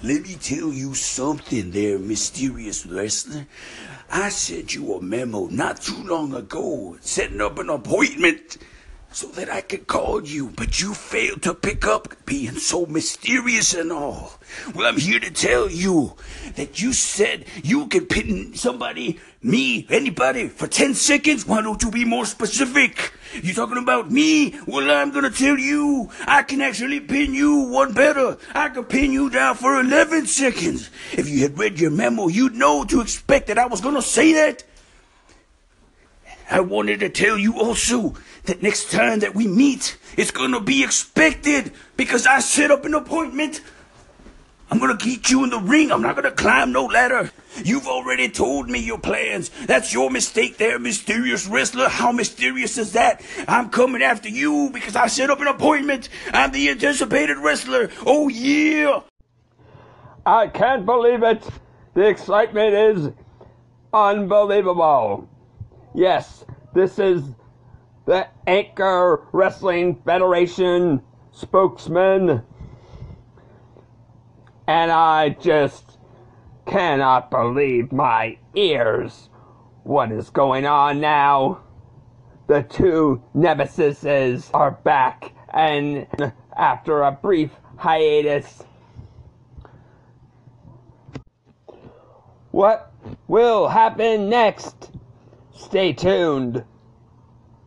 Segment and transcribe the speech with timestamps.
[0.00, 3.48] Let me tell you something there, mysterious wrestler.
[4.08, 8.58] I sent you a memo not too long ago, setting up an appointment
[9.10, 13.74] so that I could call you, but you failed to pick up, being so mysterious
[13.74, 14.32] and all.
[14.74, 16.14] Well, I'm here to tell you
[16.56, 21.46] that you said you could pin somebody, me, anybody, for 10 seconds.
[21.46, 23.12] Why don't you be more specific?
[23.42, 24.58] You talking about me?
[24.66, 28.36] Well, I'm gonna tell you, I can actually pin you one better.
[28.54, 30.90] I can pin you down for 11 seconds.
[31.12, 34.32] If you had read your memo, you'd know to expect that I was gonna say
[34.34, 34.64] that.
[36.50, 40.82] I wanted to tell you also that next time that we meet, it's gonna be
[40.82, 43.60] expected because I set up an appointment.
[44.70, 45.92] I'm gonna get you in the ring.
[45.92, 47.30] I'm not gonna climb no ladder.
[47.64, 49.50] You've already told me your plans.
[49.66, 51.88] That's your mistake there, mysterious wrestler.
[51.88, 53.22] How mysterious is that?
[53.46, 56.08] I'm coming after you because I set up an appointment.
[56.32, 57.90] I'm the anticipated wrestler.
[58.06, 59.00] Oh, yeah.
[60.24, 61.42] I can't believe it.
[61.94, 63.10] The excitement is
[63.92, 65.28] unbelievable.
[65.98, 67.24] Yes, this is
[68.06, 72.44] the Anchor Wrestling Federation spokesman.
[74.68, 75.98] And I just
[76.66, 79.28] cannot believe my ears.
[79.82, 81.62] What is going on now?
[82.46, 86.06] The two nemesises are back, and
[86.56, 88.62] after a brief hiatus,
[92.52, 92.92] what
[93.26, 94.92] will happen next?
[95.58, 96.64] Stay tuned.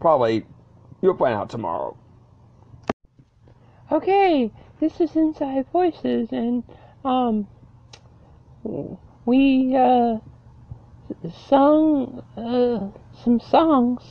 [0.00, 0.44] Probably
[1.00, 1.96] you'll find out tomorrow.
[3.92, 6.64] Okay, this is Inside Voices, and
[7.04, 7.46] um,
[9.24, 10.18] we uh
[11.48, 12.90] sung uh
[13.22, 14.02] some songs.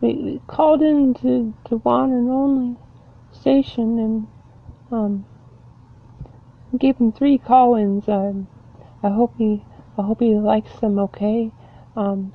[0.00, 2.76] We, called in to, to one and only
[3.32, 4.26] station and
[4.90, 5.26] um
[6.78, 8.08] gave him three call-ins.
[8.08, 8.48] Um,
[9.02, 9.62] I hope he
[9.98, 10.98] I hope he likes them.
[10.98, 11.50] Okay.
[11.94, 12.32] Um.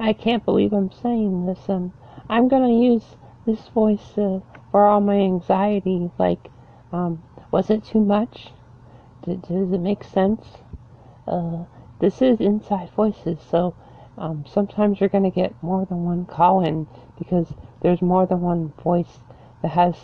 [0.00, 1.68] I can't believe I'm saying this.
[1.68, 1.92] Um,
[2.28, 4.40] I'm gonna use this voice uh,
[4.70, 6.10] for all my anxiety.
[6.18, 6.48] Like,
[6.92, 8.52] um, was it too much?
[9.24, 10.46] Does it make sense?
[11.26, 11.64] Uh,
[12.00, 13.74] this is Inside Voices, so
[14.16, 16.86] um, sometimes you're gonna get more than one call in
[17.18, 17.52] because
[17.82, 19.18] there's more than one voice
[19.62, 19.96] that has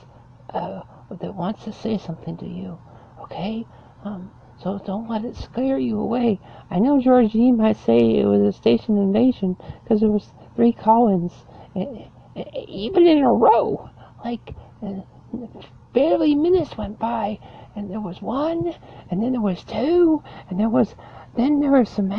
[0.53, 2.79] uh, that wants to say something to you.
[3.21, 3.65] Okay?
[4.05, 4.31] Um,
[4.63, 6.41] so don't let it scare you away.
[6.71, 11.33] I know Georgie might say it was a station invasion because there was three call-ins,
[11.75, 13.91] even in a row.
[14.25, 15.01] Like uh,
[15.93, 17.39] barely minutes went by,
[17.77, 18.75] and there was one,
[19.11, 20.95] and then there was two, and there was
[21.37, 22.11] then there was some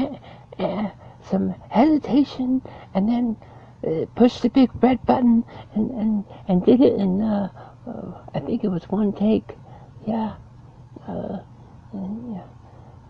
[0.59, 0.90] uh,
[1.29, 2.62] some hesitation,
[2.94, 3.38] and then
[3.88, 5.44] uh, pushed the big red button
[5.74, 7.50] and and and did it in uh,
[7.88, 9.56] uh I think it was one take.
[10.06, 10.35] Yeah.
[12.33, 12.44] Yeah.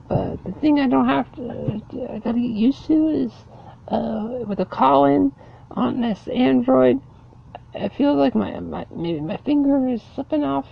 [0.07, 1.81] But the thing I don't have to,
[2.11, 3.31] I gotta get used to is
[3.87, 5.31] uh, with a call-in
[5.71, 7.01] on this Android.
[7.73, 10.67] I feel like my, my maybe my finger is slipping off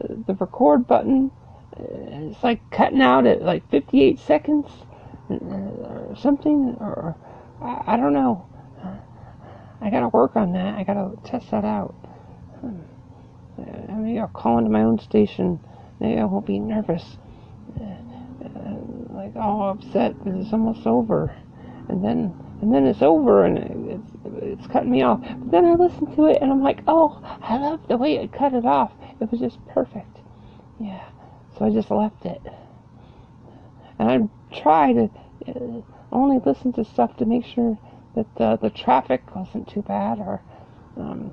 [0.00, 1.30] uh, the record button.
[1.76, 4.66] It's like cutting out at like 58 seconds
[5.30, 7.16] uh, or something, or
[7.60, 8.46] I, I don't know.
[9.82, 10.78] I gotta work on that.
[10.78, 11.94] I gotta test that out.
[12.60, 12.80] Hmm.
[13.58, 15.58] Uh, maybe I'll call into my own station.
[15.98, 17.18] Maybe I won't be nervous
[19.34, 21.34] like all upset because it's almost over,
[21.88, 24.10] and then and then it's over and it's
[24.42, 25.20] it's cutting me off.
[25.20, 28.32] But then I listen to it and I'm like, oh, I love the way it
[28.32, 28.92] cut it off.
[29.20, 30.18] It was just perfect.
[30.78, 31.04] Yeah.
[31.58, 32.40] So I just left it,
[33.98, 35.10] and I try to
[35.48, 37.78] uh, only listen to stuff to make sure
[38.14, 40.42] that the the traffic wasn't too bad or
[40.96, 41.32] um,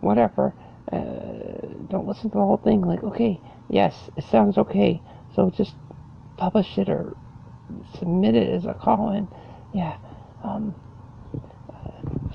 [0.00, 0.54] whatever.
[0.90, 2.80] Uh, don't listen to the whole thing.
[2.80, 5.02] Like, okay, yes, it sounds okay.
[5.34, 5.74] So just
[6.38, 7.14] publish it or
[7.98, 9.28] submit it as a call-in.
[9.74, 9.96] Yeah.
[10.42, 10.74] Um,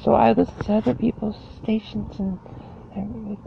[0.04, 2.40] so I listen to other people's stations and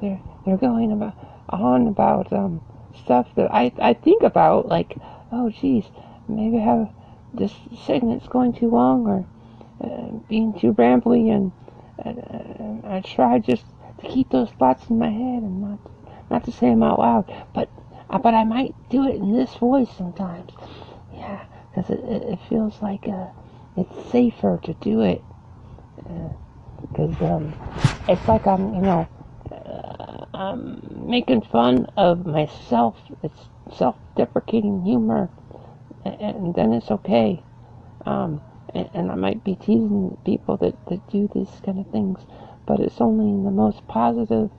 [0.00, 1.14] they're they're going about
[1.48, 2.60] on about um,
[3.04, 4.96] stuff that I I think about like
[5.32, 5.84] oh geez
[6.28, 6.88] maybe I have
[7.34, 7.52] this
[7.84, 9.26] segment's going too long or
[9.84, 11.52] uh, being too rambly and,
[11.98, 13.64] and, I try just
[14.00, 15.78] to keep those thoughts in my head and not
[16.30, 17.68] not to say them out loud but
[18.10, 20.52] uh, but I might do it in this voice sometimes.
[21.12, 23.26] Yeah, because it, it, feels like uh,
[23.76, 25.22] it's safer to do it.
[26.80, 27.54] Because uh, um,
[28.08, 29.08] it's like I'm, you know,
[29.50, 32.96] uh, I'm making fun of myself.
[33.22, 35.28] It's self-deprecating humor,
[36.04, 37.42] and, and then it's okay.
[38.04, 38.40] Um,
[38.72, 42.20] and, and, I might be teasing people that, that do these kind of things,
[42.66, 44.50] but it's only in the most positive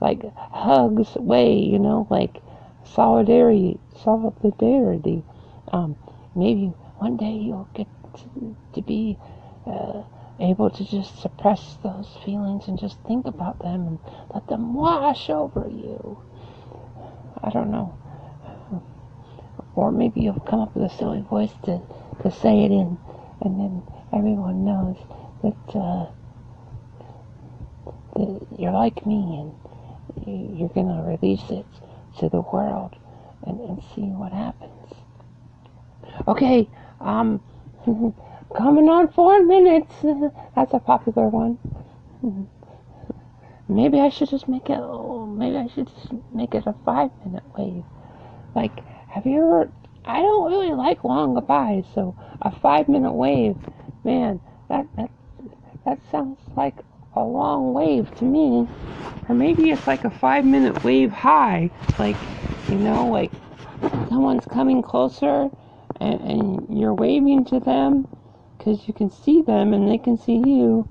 [0.00, 2.42] like hugs way, you know, like
[2.84, 5.24] solidarity, solidarity.
[5.72, 5.96] Um,
[6.34, 6.66] maybe
[6.98, 9.18] one day you'll get to, to be
[9.66, 10.02] uh,
[10.40, 13.98] able to just suppress those feelings and just think about them and
[14.34, 16.18] let them wash over you.
[17.42, 17.98] I don't know.
[19.74, 21.80] Or maybe you'll come up with a silly voice to,
[22.22, 22.98] to say it in,
[23.40, 23.82] and then
[24.12, 24.96] everyone knows
[25.42, 26.06] that, uh,
[28.16, 29.16] that you're like me
[30.26, 31.66] and you're going to release it
[32.18, 32.96] to the world
[33.46, 34.92] and, and see what happens.
[36.28, 36.68] Okay,
[37.00, 37.40] um,
[38.56, 39.92] coming on four minutes.
[40.54, 41.58] That's a popular one.
[43.68, 47.10] Maybe I should just make it, oh, maybe I should just make it a five
[47.24, 47.84] minute wave.
[48.54, 49.70] Like, have you ever,
[50.04, 53.56] I don't really like long goodbyes, so a five minute wave,
[54.04, 55.10] man, that, that,
[55.86, 56.74] that sounds like
[57.14, 58.68] a long wave to me.
[59.32, 61.70] Or maybe it's like a five minute wave high.
[61.98, 62.18] Like,
[62.68, 63.32] you know, like
[64.10, 65.48] someone's coming closer
[65.98, 68.06] and, and you're waving to them
[68.58, 70.86] because you can see them and they can see you.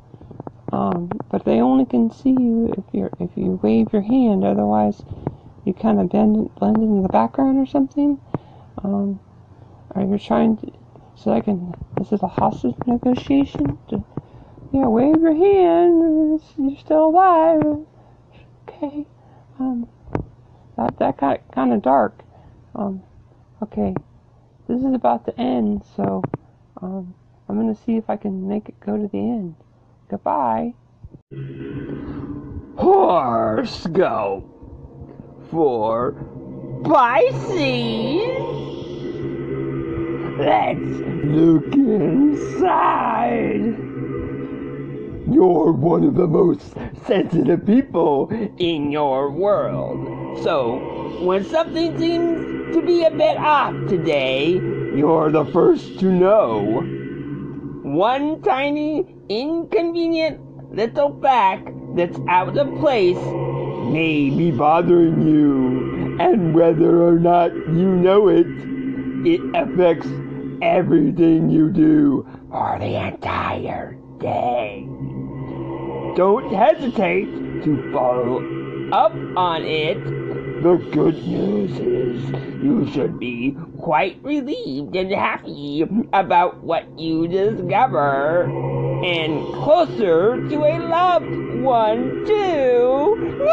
[0.72, 4.44] Um, but they only can see you if you if you wave your hand.
[4.44, 5.04] Otherwise,
[5.64, 8.20] you kind of bend blend into the background or something.
[8.84, 9.20] Um,
[9.94, 10.72] or you're trying to
[11.16, 11.76] so I can.
[11.96, 13.78] This is a hostage negotiation.
[13.90, 14.04] To,
[14.74, 16.42] yeah, wave your hand.
[16.58, 17.86] You're still alive.
[18.82, 19.06] Okay.
[19.60, 19.88] Um,
[20.76, 22.24] that that got kind of dark.
[22.74, 23.04] Um,
[23.62, 23.94] okay.
[24.68, 26.24] This is about to end, so
[26.82, 27.14] um,
[27.48, 29.56] I'm gonna see if I can make it go to the end.
[30.10, 30.74] Goodbye.
[32.78, 34.50] Horoscope
[35.52, 36.14] for
[36.84, 38.22] Pisces.
[40.40, 40.80] Let's
[41.26, 42.32] look inside.
[45.30, 46.74] You're one of the most
[47.06, 50.44] sensitive people in your world.
[50.44, 54.54] So, when something seems to be a bit off today,
[54.96, 56.82] you're the first to know.
[57.84, 60.40] One tiny, inconvenient
[60.74, 63.18] little fact that's out of place
[63.92, 68.48] may be bothering you, and whether or not you know it,
[69.26, 70.08] it affects
[70.62, 74.91] everything you do for the entire day.
[76.16, 77.26] Don't hesitate
[77.64, 78.40] to follow
[78.92, 80.04] up on it.
[80.62, 82.30] The good news is
[82.62, 88.44] you should be quite relieved and happy about what you discover.
[89.04, 93.48] And closer to a loved one, too.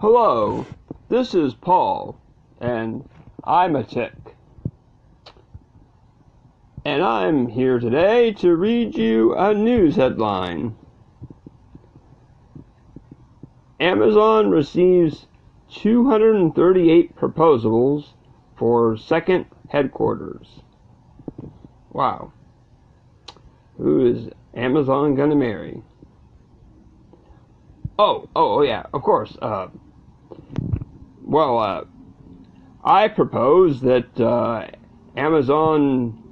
[0.00, 0.66] Hello,
[1.08, 2.20] this is Paul,
[2.60, 3.08] and
[3.44, 4.12] I'm a tick.
[6.88, 10.74] And I'm here today to read you a news headline.
[13.78, 15.26] Amazon receives
[15.70, 18.14] 238 proposals
[18.56, 20.62] for second headquarters.
[21.90, 22.32] Wow.
[23.76, 25.82] Who is Amazon gonna marry?
[27.98, 29.36] Oh, oh, oh yeah, of course.
[29.42, 29.68] Uh,
[31.22, 31.84] well, uh,
[32.82, 34.68] I propose that uh,
[35.18, 36.24] Amazon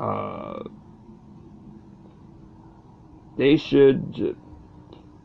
[0.00, 0.62] uh,
[3.36, 4.36] they should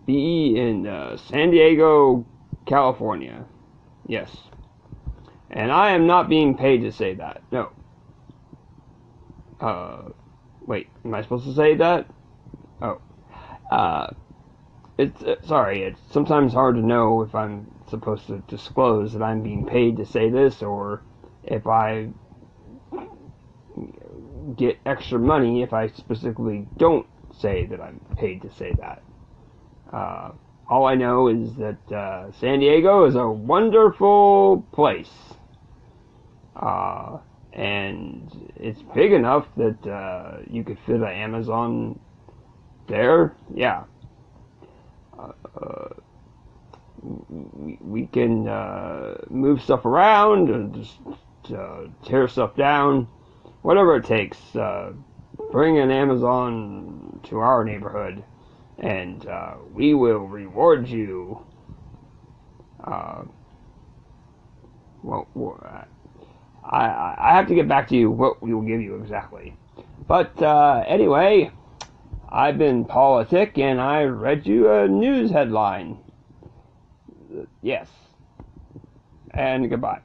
[0.06, 2.26] be in uh, San Diego,
[2.66, 3.46] California.
[4.08, 4.36] Yes.
[5.50, 7.42] And I am not being paid to say that.
[7.52, 7.72] No.
[9.60, 10.10] Uh,
[10.66, 12.08] wait, am I supposed to say that?
[12.82, 13.02] Oh.
[13.72, 14.08] Uh,
[14.98, 19.42] it's, uh, sorry, it's sometimes hard to know if I'm supposed to disclose that I'm
[19.42, 21.02] being paid to say this or
[21.44, 22.10] if I
[24.58, 27.08] get extra money if I specifically don't
[27.40, 29.04] say that I'm paid to say that.
[29.92, 30.32] Uh,
[30.68, 35.12] all I know is that uh, San Diego is a wonderful place.
[36.56, 37.20] Uh,
[37.54, 42.00] and it's big enough that uh, you could fit an Amazon
[42.88, 43.36] there.
[43.54, 43.84] Yeah.
[45.18, 45.90] Uh,
[47.02, 50.98] we, we can uh, move stuff around and just
[52.04, 53.08] tear stuff down
[53.66, 54.94] whatever it takes, uh,
[55.52, 58.24] bring an Amazon to our neighborhood,
[58.78, 61.44] and uh, we will reward you.
[62.84, 63.24] Uh,
[65.02, 65.28] well,
[66.64, 69.58] I, I have to get back to you what we will give you exactly.
[70.08, 71.52] But uh, anyway,
[72.30, 75.98] I've been politic and I read you a news headline.
[77.64, 77.88] Yes.
[79.32, 80.02] And goodbye.